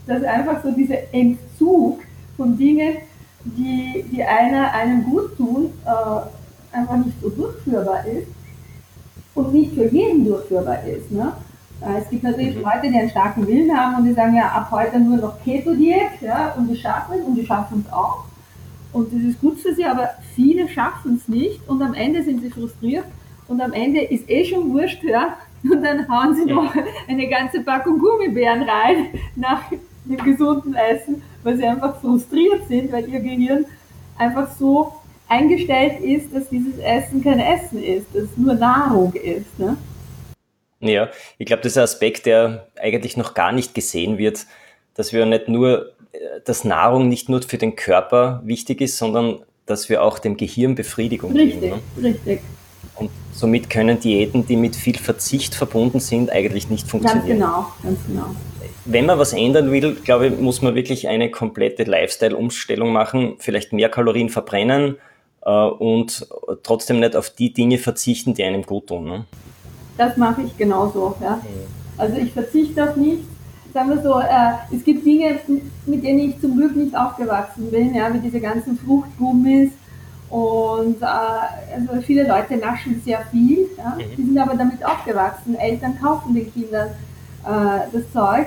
[0.06, 2.00] dass einfach so dieser Entzug
[2.36, 2.96] von Dingen,
[3.44, 6.39] die, die einer einem gut tun, äh,
[6.72, 8.28] einfach nicht so durchführbar ist
[9.34, 11.10] und nicht für jeden durchführbar ist.
[11.10, 11.32] Ne?
[11.80, 12.62] Äh, es gibt natürlich mhm.
[12.62, 16.20] Leute, die einen starken Willen haben und die sagen ja ab heute nur noch Keto-Diät
[16.20, 18.24] ja, und die schaffen es und die schaffen es auch.
[18.92, 22.40] Und das ist gut für sie, aber viele schaffen es nicht und am Ende sind
[22.40, 23.04] sie frustriert
[23.46, 26.72] und am Ende ist eh schon wurscht, ja, und dann hauen sie noch
[27.08, 29.06] eine ganze Packung Gummibären rein
[29.36, 29.62] nach
[30.04, 33.64] dem gesunden Essen, weil sie einfach frustriert sind, weil ihr Gehirn
[34.18, 34.94] einfach so
[35.30, 39.58] eingestellt ist, dass dieses Essen kein Essen ist, dass es nur Nahrung ist.
[39.58, 39.76] Ne?
[40.80, 44.46] Ja, ich glaube, das ist ein Aspekt, der eigentlich noch gar nicht gesehen wird,
[44.94, 49.40] dass wir nicht nur, äh, dass Nahrung nicht nur für den Körper wichtig ist, sondern
[49.66, 51.80] dass wir auch dem Gehirn Befriedigung richtig, geben.
[51.96, 52.08] Ne?
[52.08, 52.40] Richtig.
[52.96, 57.38] Und somit können Diäten, die mit viel Verzicht verbunden sind, eigentlich nicht funktionieren.
[57.38, 58.34] Ganz genau, ganz genau
[58.86, 63.72] wenn man was ändern will, glaube ich, muss man wirklich eine komplette Lifestyle-Umstellung machen, vielleicht
[63.72, 64.96] mehr Kalorien verbrennen
[65.42, 66.26] und
[66.62, 69.04] trotzdem nicht auf die Dinge verzichten, die einem gut tun.
[69.04, 69.24] Ne?
[69.96, 71.14] Das mache ich genauso.
[71.20, 71.40] Ja.
[71.96, 73.26] Also ich verzichte auf nichts.
[73.72, 75.38] Sagen wir so, äh, es gibt Dinge,
[75.86, 79.70] mit denen ich zum Glück nicht aufgewachsen bin, ja, wie diese ganzen Fruchtgummis.
[80.28, 83.96] Und äh, also viele Leute naschen sehr viel, ja.
[83.96, 84.16] Mhm.
[84.16, 85.54] die sind aber damit aufgewachsen.
[85.56, 86.88] Eltern kaufen den Kindern
[87.44, 88.46] äh, das Zeug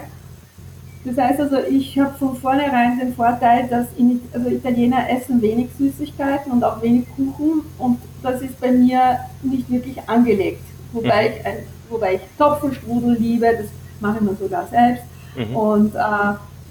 [1.05, 5.69] das heißt also, ich habe von vornherein den Vorteil, dass in, also Italiener essen wenig
[5.77, 10.63] Süßigkeiten und auch wenig Kuchen und das ist bei mir nicht wirklich angelegt.
[10.93, 11.35] Wobei, mhm.
[11.35, 11.55] ich, ein,
[11.89, 13.67] wobei ich Topfenstrudel liebe, das
[13.99, 15.03] mache ich mir sogar selbst.
[15.35, 15.55] Mhm.
[15.55, 15.99] Und äh,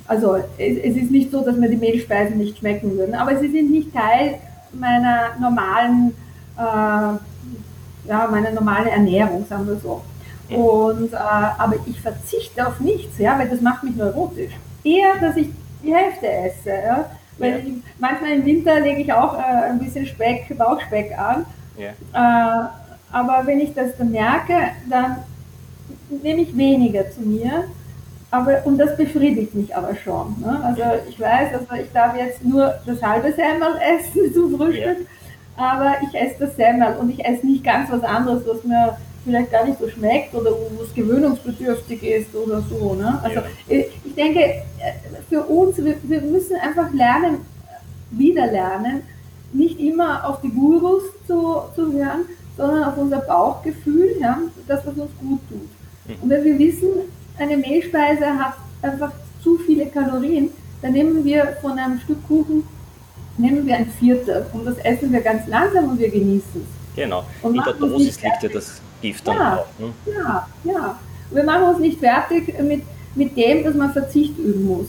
[0.07, 3.51] also es, es, ist nicht so, dass mir die Mehlspeisen nicht schmecken würden, aber sie
[3.51, 4.39] sind nicht Teil
[4.73, 6.15] meiner normalen,
[6.57, 10.01] äh, ja, meiner normalen Ernährung, sagen wir so.
[10.57, 14.53] Und, äh, aber ich verzichte auf nichts, ja, weil das macht mich neurotisch.
[14.85, 15.49] Eher, dass ich
[15.83, 16.71] die Hälfte esse.
[16.71, 17.11] Ja?
[17.39, 17.57] Weil ja.
[17.59, 21.47] Ich, manchmal im Winter lege ich auch äh, ein bisschen Speck, Bauchspeck an.
[21.77, 21.91] Ja.
[22.13, 22.69] Äh,
[23.13, 24.55] aber wenn ich das dann merke,
[24.89, 25.19] dann
[26.23, 27.65] nehme ich weniger zu mir.
[28.31, 30.37] Aber, und das befriedigt mich aber schon.
[30.41, 30.59] Ne?
[30.65, 35.07] Also ich weiß, also ich darf jetzt nur das halbe Semmel essen zum Frühstück,
[35.55, 39.51] aber ich esse das Semmel und ich esse nicht ganz was anderes, was mir vielleicht
[39.51, 42.95] gar nicht so schmeckt oder wo es gewöhnungsbedürftig ist oder so.
[42.95, 43.21] Ne?
[43.23, 43.45] Also ja.
[44.05, 44.63] ich denke, äh,
[45.29, 47.39] für uns, wir, wir müssen einfach lernen,
[48.11, 49.03] wieder lernen,
[49.53, 52.25] nicht immer auf die Gurus zu, zu hören,
[52.57, 56.19] sondern auf unser Bauchgefühl, ja, das, was uns gut tut.
[56.21, 56.89] Und wenn wir wissen,
[57.39, 62.65] eine Mehlspeise hat einfach zu viele Kalorien, dann nehmen wir von einem Stück Kuchen,
[63.39, 66.97] nehmen wir ein Viertel und das essen wir ganz langsam und wir genießen es.
[66.97, 69.67] Genau, und in der Dosis liegt ja das Gift dann ja, auch.
[69.79, 69.93] Ne?
[70.07, 70.99] Ja, ja.
[71.31, 72.83] Wir machen uns nicht fertig mit,
[73.15, 74.89] mit dem, dass man Verzicht üben muss.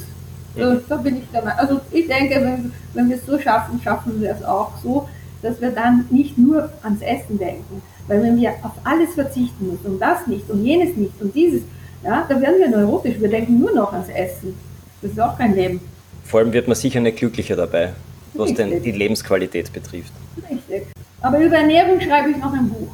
[0.56, 0.82] Mhm.
[0.88, 1.52] Da bin ich dabei.
[1.58, 5.10] Also ich denke, wenn, wenn wir es so schaffen, schaffen wir es auch so,
[5.42, 7.82] dass wir dann nicht nur ans Essen denken.
[8.08, 11.62] Weil wenn wir auf alles verzichten müssen und das nicht und jenes nicht und dieses,
[12.04, 13.20] ja, dann werden wir neurotisch.
[13.20, 14.56] Wir denken nur noch ans Essen.
[15.02, 15.80] Das ist auch kein Leben.
[16.26, 17.94] Vor allem wird man sicher nicht glücklicher dabei,
[18.34, 18.70] was Richtig.
[18.70, 20.14] denn die Lebensqualität betrifft.
[20.50, 20.88] Richtig.
[21.22, 22.92] Aber über Ernährung schreibe ich noch ein Buch.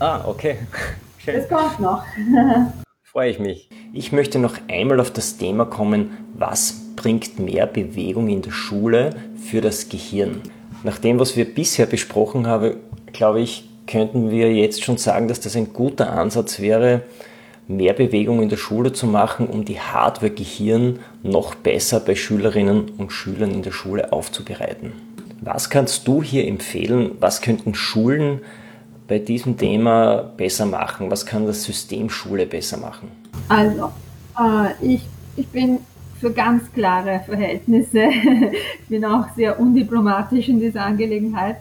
[0.00, 0.56] Ah, okay.
[1.18, 1.34] Schön.
[1.36, 2.02] Es kommt noch.
[3.02, 3.68] Freue ich mich.
[3.92, 9.10] Ich möchte noch einmal auf das Thema kommen, was bringt mehr Bewegung in der Schule
[9.36, 10.40] für das Gehirn?
[10.84, 12.76] Nach dem, was wir bisher besprochen haben,
[13.12, 17.02] glaube ich, könnten wir jetzt schon sagen, dass das ein guter Ansatz wäre,
[17.68, 22.92] mehr Bewegung in der Schule zu machen, um die Hardware Gehirn noch besser bei Schülerinnen
[22.96, 24.92] und Schülern in der Schule aufzubereiten.
[25.42, 27.16] Was kannst du hier empfehlen?
[27.20, 28.40] Was könnten Schulen
[29.10, 31.10] bei diesem Thema besser machen?
[31.10, 33.10] Was kann das System Schule besser machen?
[33.48, 33.90] Also,
[34.38, 35.02] äh, ich,
[35.36, 35.80] ich bin
[36.20, 38.04] für ganz klare Verhältnisse.
[38.04, 41.56] ich bin auch sehr undiplomatisch in dieser Angelegenheit.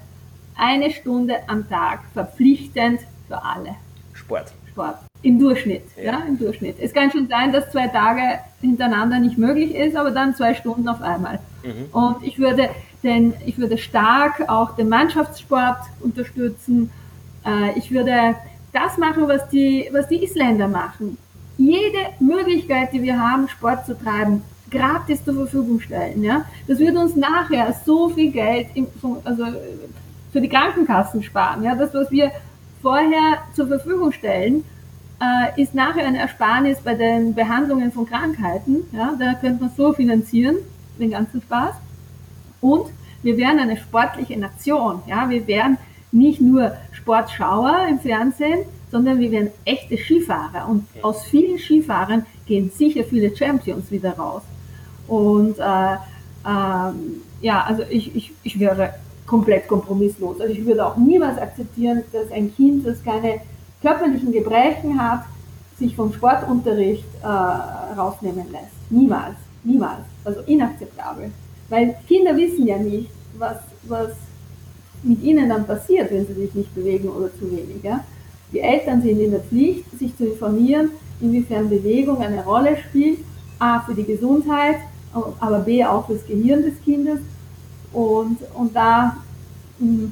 [0.56, 3.76] Eine Stunde am Tag verpflichtend für alle.
[4.14, 4.54] Sport.
[4.70, 4.98] Sport.
[5.24, 6.04] Im Durchschnitt, ja.
[6.04, 6.20] ja.
[6.28, 6.76] im Durchschnitt.
[6.80, 8.22] Es kann schon sein, dass zwei Tage
[8.62, 11.40] hintereinander nicht möglich ist, aber dann zwei Stunden auf einmal.
[11.64, 11.86] Mhm.
[11.94, 12.70] Und ich würde,
[13.02, 16.92] den, ich würde stark auch den Mannschaftssport unterstützen.
[17.46, 18.36] Äh, ich würde
[18.74, 21.18] das machen, was die, was die Isländer machen.
[21.58, 26.24] Jede Möglichkeit, die wir haben, Sport zu treiben, gratis zur Verfügung stellen.
[26.24, 26.46] Ja?
[26.68, 28.88] Das würde uns nachher so viel Geld im,
[29.24, 29.46] also
[30.32, 31.64] für die Krankenkassen sparen.
[31.64, 31.76] Ja?
[31.76, 32.32] Das, was wir
[32.82, 34.64] vorher zur Verfügung stellen,
[35.20, 38.84] äh, ist nachher eine Ersparnis bei den Behandlungen von Krankheiten.
[38.92, 39.16] Ja?
[39.20, 40.58] Da könnte man so finanzieren,
[41.00, 41.76] den ganzen Spaß.
[42.62, 42.86] Und
[43.22, 45.02] wir wären eine sportliche Nation.
[45.08, 45.30] Ja?
[45.30, 45.78] Wir wären
[46.12, 50.68] nicht nur Sportschauer im Fernsehen, sondern wir wären echte Skifahrer.
[50.68, 54.42] Und aus vielen Skifahrern gehen sicher viele Champions wieder raus.
[55.08, 56.92] Und äh, äh,
[57.42, 58.94] ja, also ich, ich, ich wäre
[59.26, 60.42] komplett kompromisslos.
[60.42, 63.42] Also ich würde auch niemals akzeptieren, dass ein Kind, das keine
[63.82, 65.24] körperlichen Gebrechen hat,
[65.78, 68.74] sich vom Sportunterricht äh, rausnehmen lässt.
[68.90, 70.02] Niemals, niemals.
[70.26, 71.32] Also inakzeptabel.
[71.70, 74.12] Weil Kinder wissen ja nicht, was, was
[75.04, 77.84] mit ihnen dann passiert, wenn sie sich nicht bewegen oder zu wenig.
[77.84, 78.04] Ja?
[78.52, 80.90] Die Eltern sind in der Pflicht, sich zu informieren,
[81.22, 83.20] inwiefern Bewegung eine Rolle spielt,
[83.60, 84.78] a für die Gesundheit,
[85.40, 87.20] aber b auch fürs Gehirn des Kindes.
[87.92, 89.18] Und, und da,
[89.80, 90.12] hm,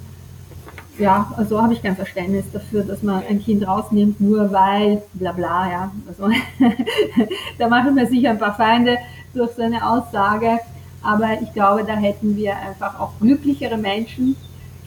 [0.98, 5.32] ja, also habe ich kein Verständnis dafür, dass man ein Kind rausnimmt, nur weil, bla
[5.32, 5.92] bla, ja.
[6.08, 6.30] Also,
[7.60, 8.98] da machen wir sicher ein paar Feinde
[9.34, 10.60] durch so eine Aussage.
[11.04, 14.36] Aber ich glaube, da hätten wir einfach auch glücklichere Menschen,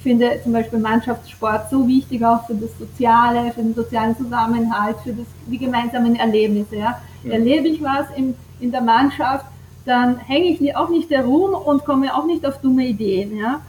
[0.02, 5.12] finde zum Beispiel Mannschaftssport so wichtig auch für das Soziale, für den sozialen Zusammenhalt, für
[5.12, 6.76] das, die gemeinsamen Erlebnisse.
[6.76, 7.00] Ja.
[7.24, 7.32] ja.
[7.32, 9.44] Erlebe ich was in, in der Mannschaft,
[9.84, 13.36] dann hänge ich auch nicht herum und komme auch nicht auf dumme Ideen.
[13.36, 13.60] Ja.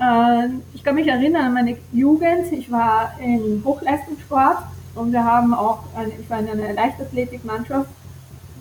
[0.00, 4.58] Äh, ich kann mich erinnern an meine Jugend, ich war im Hochleistungssport
[4.94, 7.88] und wir haben auch, eine, ich war in einer Leichtathletikmannschaft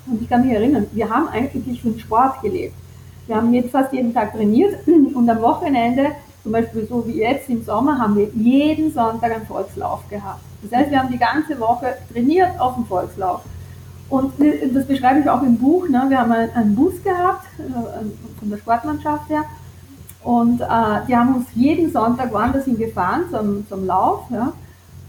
[0.07, 2.75] und ich kann mich erinnern, wir haben eigentlich den Sport gelebt.
[3.27, 6.11] Wir haben jetzt fast jeden Tag trainiert und am Wochenende
[6.47, 10.39] zum Beispiel so wie jetzt im Sommer haben wir jeden Sonntag einen Volkslauf gehabt.
[10.61, 13.41] Das heißt, wir haben die ganze Woche trainiert auf dem Volkslauf.
[14.09, 14.31] Und
[14.73, 15.89] das beschreibe ich auch im Buch.
[15.89, 16.05] Ne?
[16.07, 19.43] Wir haben einen Bus gehabt, äh, von der Sportmannschaft her.
[20.23, 20.65] Und äh,
[21.05, 24.21] die haben uns jeden Sonntag woanders hingefahren zum, zum Lauf.
[24.31, 24.53] Ja?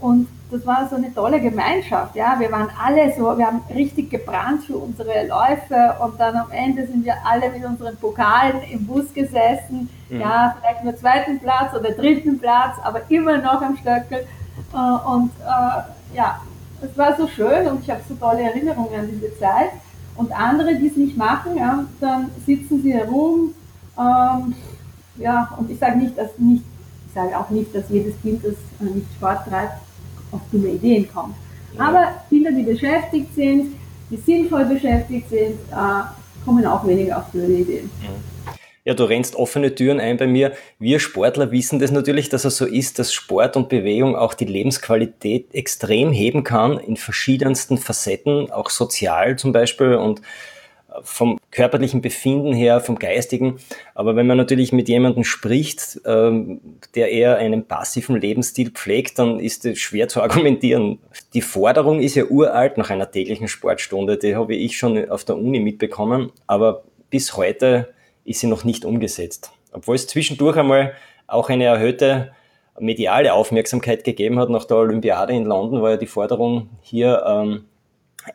[0.01, 2.17] Und das war so eine tolle Gemeinschaft.
[2.17, 6.51] Ja, wir waren alle so, wir haben richtig gebrannt für unsere Läufe und dann am
[6.51, 9.91] Ende sind wir alle mit unseren Pokalen im Bus gesessen.
[10.09, 10.21] Mhm.
[10.21, 14.27] Ja, vielleicht nur zweiten Platz oder dritten Platz, aber immer noch am Stöckel.
[14.73, 16.41] Äh, und äh, ja,
[16.81, 19.71] es war so schön und ich habe so tolle Erinnerungen an diese Zeit.
[20.17, 23.55] Und andere, die es nicht machen, ja, dann sitzen sie herum.
[23.99, 24.55] Ähm,
[25.17, 26.65] ja, und ich sage nicht, dass nicht,
[27.07, 29.75] ich sage auch nicht, dass jedes Kind, das äh, nicht Sport treibt,
[30.33, 31.35] auf dumme Ideen kommt.
[31.77, 33.75] Aber Kinder, die beschäftigt sind,
[34.11, 37.91] die sinnvoll beschäftigt sind, äh, kommen auch weniger auf blöde Ideen.
[38.85, 40.53] Ja, du rennst offene Türen ein bei mir.
[40.79, 44.47] Wir Sportler wissen das natürlich, dass es so ist, dass Sport und Bewegung auch die
[44.47, 50.23] Lebensqualität extrem heben kann in verschiedensten Facetten, auch sozial zum Beispiel und
[51.03, 53.59] vom körperlichen Befinden her, vom geistigen.
[53.94, 56.61] Aber wenn man natürlich mit jemandem spricht, ähm,
[56.94, 60.98] der eher einen passiven Lebensstil pflegt, dann ist es schwer zu argumentieren.
[61.35, 64.16] Die Forderung ist ja uralt nach einer täglichen Sportstunde.
[64.16, 66.33] Die habe ich schon auf der Uni mitbekommen.
[66.46, 69.53] Aber bis heute ist sie noch nicht umgesetzt.
[69.72, 70.94] Obwohl es zwischendurch einmal
[71.27, 72.33] auch eine erhöhte
[72.81, 74.51] mediale Aufmerksamkeit gegeben hat.
[74.51, 77.64] Nach der Olympiade in London war ja die Forderung hier, ähm,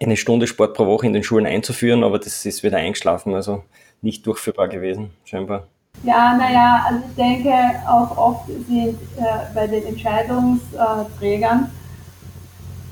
[0.02, 3.64] eine Stunde Sport pro Woche in den Schulen einzuführen, aber das ist wieder eingeschlafen, also
[4.02, 5.68] nicht durchführbar gewesen, scheinbar.
[6.04, 7.54] Ja, naja, also ich denke,
[7.88, 11.72] auch oft sind äh, bei den Entscheidungsträgern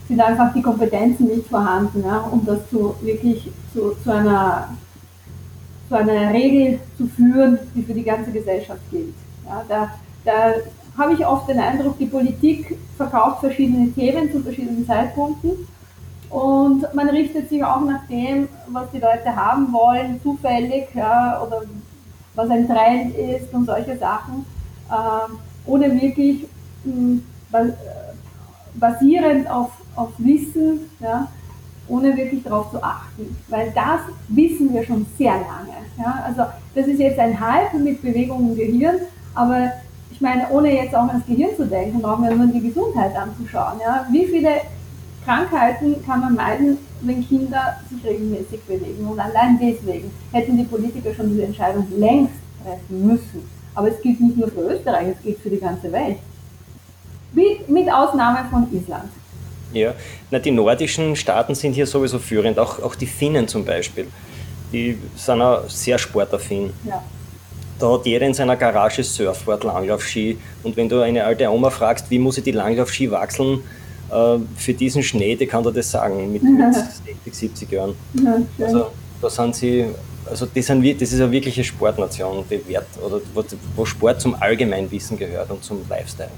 [0.07, 4.69] sind einfach die Kompetenzen nicht vorhanden, ja, um das zu wirklich zu, zu, einer,
[5.89, 9.15] zu einer Regel zu führen, die für die ganze Gesellschaft gilt.
[9.45, 9.93] Ja, da,
[10.25, 10.53] da
[10.97, 15.67] habe ich oft den Eindruck, die Politik verkauft verschiedene Themen zu verschiedenen Zeitpunkten
[16.31, 21.63] und man richtet sich auch nach dem, was die Leute haben wollen, zufällig, ja, oder
[22.35, 24.45] was ein Trend ist und solche Sachen,
[24.89, 26.47] äh, ohne wirklich
[26.85, 27.19] mh,
[27.51, 27.73] hm,
[28.75, 31.27] basierend auf, auf Wissen, ja,
[31.89, 33.35] ohne wirklich darauf zu achten.
[33.49, 35.75] Weil das wissen wir schon sehr lange.
[35.97, 36.23] Ja.
[36.25, 38.95] Also das ist jetzt ein Hype mit Bewegung im Gehirn,
[39.35, 39.71] aber
[40.09, 43.81] ich meine, ohne jetzt auch ans Gehirn zu denken, brauchen wir nur die Gesundheit anzuschauen.
[43.83, 44.05] Ja.
[44.09, 44.61] Wie viele
[45.25, 49.07] Krankheiten kann man meiden, wenn Kinder sich regelmäßig bewegen?
[49.07, 53.49] Und allein deswegen hätten die Politiker schon diese Entscheidung längst treffen müssen.
[53.73, 56.17] Aber es gilt nicht nur für Österreich, es gilt für die ganze Welt.
[57.33, 59.09] Wie, mit Ausnahme von Island.
[59.73, 59.93] Ja,
[60.29, 64.07] Na, die nordischen Staaten sind hier sowieso führend, auch, auch die Finnen zum Beispiel.
[64.73, 66.73] Die sind auch sehr sportaffin.
[66.85, 67.01] Ja.
[67.79, 70.37] Da hat jeder in seiner Garage Surfboard, Langlaufski.
[70.61, 73.61] Und wenn du eine alte Oma fragst, wie muss ich die Langlaufski wachseln
[74.55, 77.95] für diesen Schnee, die kann dir das sagen mit, mit 60, 70 Jahren.
[78.13, 78.87] Ja, also
[79.21, 79.85] da sind sie,
[80.29, 83.43] also die sind, das ist eine wirkliche Sportnation, die Wert, oder wo,
[83.75, 86.31] wo Sport zum Allgemeinwissen gehört und zum Lifestyle.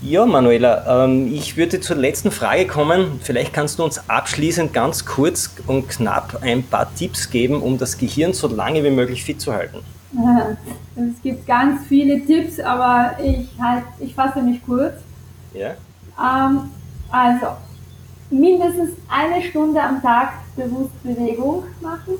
[0.00, 3.18] Ja, Manuela, ähm, ich würde zur letzten Frage kommen.
[3.20, 7.98] Vielleicht kannst du uns abschließend ganz kurz und knapp ein paar Tipps geben, um das
[7.98, 9.78] Gehirn so lange wie möglich fit zu halten.
[10.96, 14.94] Es gibt ganz viele Tipps, aber ich, halt, ich fasse mich kurz.
[15.54, 15.74] Ja.
[16.18, 16.70] Ähm,
[17.10, 17.46] also,
[18.30, 22.14] mindestens eine Stunde am Tag bewusst Bewegung machen.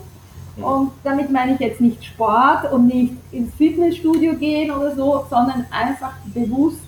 [0.57, 0.65] Mhm.
[0.65, 5.67] Und damit meine ich jetzt nicht Sport und nicht ins Fitnessstudio gehen oder so, sondern
[5.71, 6.81] einfach bewusst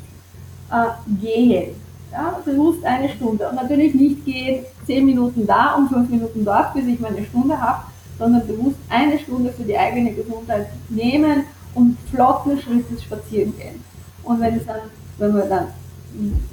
[0.71, 0.87] äh,
[1.21, 1.75] gehen.
[2.13, 3.49] Ja, bewusst eine Stunde.
[3.49, 7.61] Und natürlich nicht gehen, zehn Minuten da und fünf Minuten dort, bis ich meine Stunde
[7.61, 7.85] habe,
[8.19, 11.45] sondern bewusst eine Stunde für die eigene Gesundheit nehmen
[11.75, 13.85] und flotten Schrittes spazieren gehen.
[14.25, 14.81] Und wenn, es dann,
[15.19, 15.69] wenn wir dann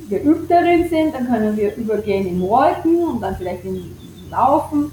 [0.09, 3.91] geübt darin sind, dann können wir übergehen in Walken und dann vielleicht in
[4.29, 4.91] Laufen.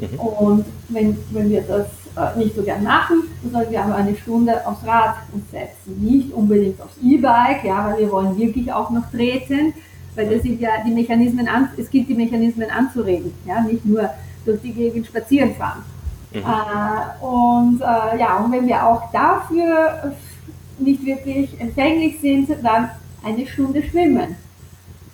[0.00, 0.18] Mhm.
[0.18, 4.16] Und wenn, wenn wir das äh, nicht so gern machen, dann sollten wir aber eine
[4.16, 6.00] Stunde aufs Rad uns setzen.
[6.00, 9.74] Nicht unbedingt aufs E-Bike, ja, weil wir wollen wirklich auch noch treten,
[10.14, 14.08] weil das sind ja die Mechanismen, an, es gilt die Mechanismen anzuregen, ja, nicht nur
[14.44, 15.82] durch die Gegend spazieren fahren.
[16.32, 16.40] Mhm.
[16.40, 20.14] Äh, und äh, ja, und wenn wir auch dafür
[20.78, 22.90] nicht wirklich empfänglich sind, dann
[23.26, 24.36] eine Stunde schwimmen.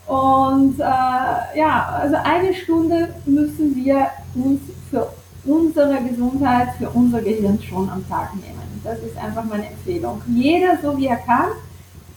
[0.07, 5.09] Und äh, ja, also eine Stunde müssen wir uns für
[5.44, 8.61] unsere Gesundheit, für unser Gehirn schon am Tag nehmen.
[8.85, 10.20] Das ist einfach meine Empfehlung.
[10.29, 11.51] Jeder so wie er kann.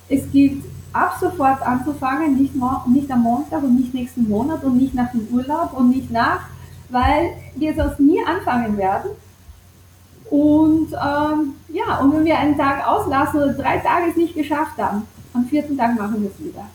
[0.10, 2.54] Es gilt ab sofort anzufangen, nicht,
[2.88, 6.42] nicht am Montag und nicht nächsten Monat und nicht nach dem Urlaub und nicht nach,
[6.90, 9.12] weil wir sonst nie anfangen werden.
[10.30, 14.78] Und ähm, ja, und wenn wir einen Tag auslassen oder drei Tage es nicht geschafft
[14.78, 15.04] haben,
[15.36, 16.66] am vierten Tag machen wir es wieder.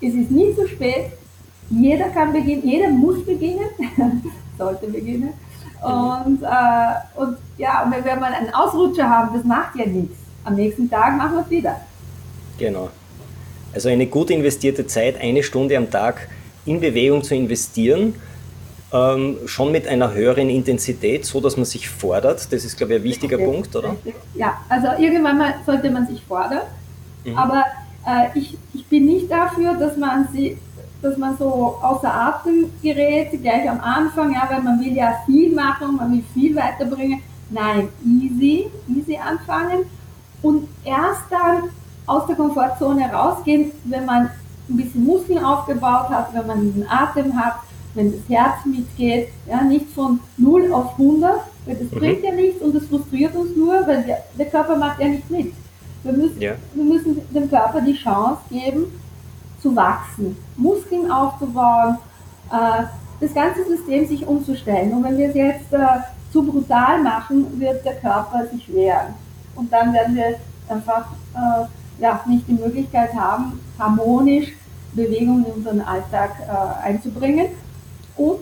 [0.00, 1.12] Es ist nie zu spät.
[1.68, 3.68] Jeder kann beginnen, jeder muss beginnen,
[4.58, 5.30] sollte beginnen.
[5.82, 10.16] Und, äh, und ja, wenn wir mal einen Ausrutscher haben, das macht ja nichts.
[10.44, 11.80] Am nächsten Tag machen wir es wieder.
[12.58, 12.88] Genau.
[13.74, 16.28] Also eine gut investierte Zeit, eine Stunde am Tag
[16.64, 18.14] in Bewegung zu investieren,
[18.92, 22.52] ähm, schon mit einer höheren Intensität, so dass man sich fordert.
[22.52, 23.52] Das ist, glaube ich, ein wichtiger Richtig.
[23.52, 23.96] Punkt, oder?
[24.34, 26.62] Ja, also irgendwann mal sollte man sich fordern.
[27.24, 27.36] Mhm.
[27.36, 27.64] Aber
[28.06, 30.58] äh, ich, ich bin nicht dafür, dass man sie
[31.02, 35.54] dass man so außer Atem gerät, gleich am Anfang, ja, weil man will ja viel
[35.54, 37.20] machen, man will viel weiterbringen.
[37.50, 39.84] Nein, easy, easy anfangen
[40.42, 41.70] und erst dann
[42.06, 44.30] aus der Komfortzone rausgehen, wenn man
[44.68, 47.56] ein bisschen Muskeln aufgebaut hat, wenn man diesen Atem hat,
[47.94, 51.98] wenn das Herz mitgeht, ja, nicht von 0 auf 100, weil das mhm.
[51.98, 55.30] bringt ja nichts und das frustriert uns nur, weil der, der Körper macht ja nicht
[55.30, 55.52] mit.
[56.06, 56.52] Wir müssen, ja.
[56.72, 58.86] wir müssen dem Körper die Chance geben,
[59.60, 61.98] zu wachsen, Muskeln aufzubauen,
[62.52, 62.84] äh,
[63.20, 64.92] das ganze System sich umzustellen.
[64.92, 65.78] Und wenn wir es jetzt äh,
[66.32, 69.14] zu brutal machen, wird der Körper sich wehren.
[69.56, 70.36] Und dann werden wir
[70.68, 71.64] einfach äh,
[72.00, 74.52] ja, nicht die Möglichkeit haben, harmonisch
[74.92, 76.30] Bewegung in unseren Alltag
[76.82, 77.48] einzubringen.
[78.16, 78.40] Und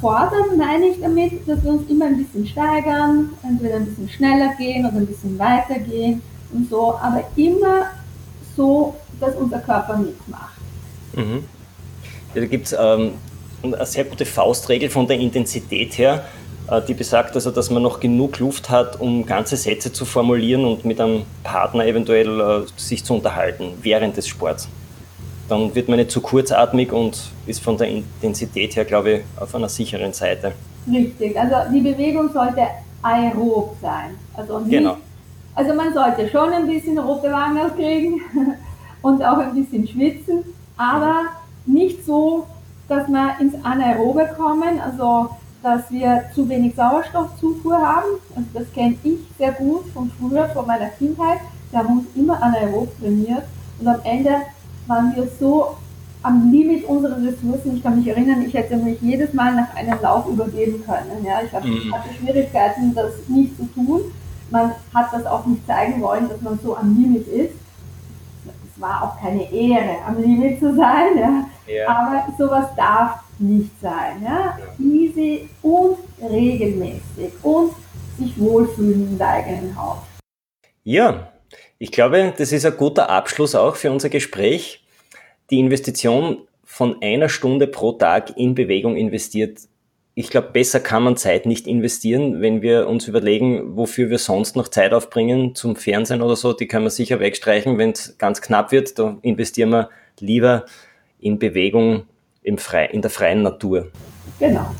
[0.00, 4.54] fordern meine ich damit, dass wir uns immer ein bisschen steigern, entweder ein bisschen schneller
[4.56, 7.86] gehen oder ein bisschen weiter gehen und so, aber immer
[8.56, 10.54] so, dass unser Körper mitmacht.
[11.14, 11.44] Mhm.
[12.34, 13.12] Ja, da gibt es ähm,
[13.62, 16.24] eine sehr gute Faustregel von der Intensität her,
[16.70, 20.64] äh, die besagt also, dass man noch genug Luft hat, um ganze Sätze zu formulieren
[20.64, 24.68] und mit einem Partner eventuell äh, sich zu unterhalten während des Sports.
[25.48, 29.54] Dann wird man nicht zu kurzatmig und ist von der Intensität her, glaube ich, auf
[29.54, 30.52] einer sicheren Seite.
[30.90, 32.62] Richtig, also die Bewegung sollte
[33.02, 34.18] aerob sein.
[34.34, 34.96] Also, nicht, genau.
[35.56, 38.20] Also man sollte schon ein bisschen rote Wangen kriegen
[39.02, 40.44] und auch ein bisschen schwitzen,
[40.76, 41.22] aber
[41.64, 42.46] nicht so,
[42.88, 45.30] dass wir ins Anaerobe kommen, also
[45.62, 48.20] dass wir zu wenig Sauerstoffzufuhr haben.
[48.36, 51.38] Also das kenne ich sehr gut von früher, von meiner Kindheit.
[51.70, 53.42] Wir haben uns immer anaerob trainiert
[53.80, 54.30] und am Ende
[54.86, 55.76] waren wir so
[56.22, 57.76] am Limit unserer Ressourcen.
[57.76, 61.24] Ich kann mich erinnern, ich hätte mich jedes Mal nach einem Lauf übergeben können.
[61.24, 61.68] Ja, ich hatte
[62.18, 64.02] Schwierigkeiten, das nicht zu tun.
[64.50, 67.54] Man hat das auch nicht zeigen wollen, dass man so am Limit ist.
[68.44, 71.18] Es war auch keine Ehre, am Limit zu sein.
[71.18, 71.44] Ja.
[71.66, 71.88] ja.
[71.88, 74.22] Aber sowas darf nicht sein.
[74.24, 74.58] Ja.
[74.78, 77.72] Easy und regelmäßig und
[78.18, 79.98] sich wohlfühlen in der eigenen Haut.
[80.84, 81.32] Ja,
[81.78, 84.84] ich glaube, das ist ein guter Abschluss auch für unser Gespräch.
[85.50, 89.60] Die Investition von einer Stunde pro Tag in Bewegung investiert.
[90.18, 94.56] Ich glaube, besser kann man Zeit nicht investieren, wenn wir uns überlegen, wofür wir sonst
[94.56, 96.54] noch Zeit aufbringen, zum Fernsehen oder so.
[96.54, 98.98] Die können wir sicher wegstreichen, wenn es ganz knapp wird.
[98.98, 100.64] Da investieren wir lieber
[101.18, 102.06] in Bewegung
[102.42, 103.92] im Fre in der freien Natur.
[104.38, 104.74] Genau.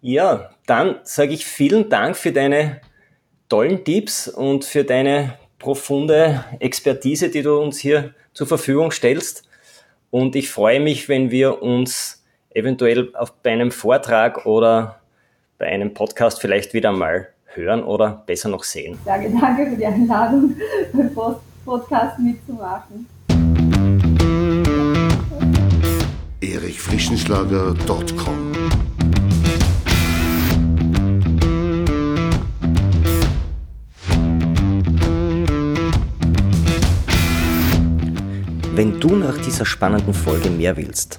[0.00, 2.80] Ja, dann sage ich vielen Dank für deine
[3.50, 9.46] tollen Tipps und für deine profunde Expertise, die du uns hier zur Verfügung stellst.
[10.08, 12.21] Und ich freue mich, wenn wir uns
[12.54, 15.00] eventuell auf, bei einem Vortrag oder
[15.58, 18.98] bei einem Podcast vielleicht wieder mal hören oder besser noch sehen.
[19.04, 20.56] Danke, danke für die Einladung,
[20.92, 21.14] beim
[21.64, 23.06] Podcast mitzumachen.
[26.40, 28.52] erichfrischenschlager.com
[38.74, 41.18] Wenn du nach dieser spannenden Folge mehr willst,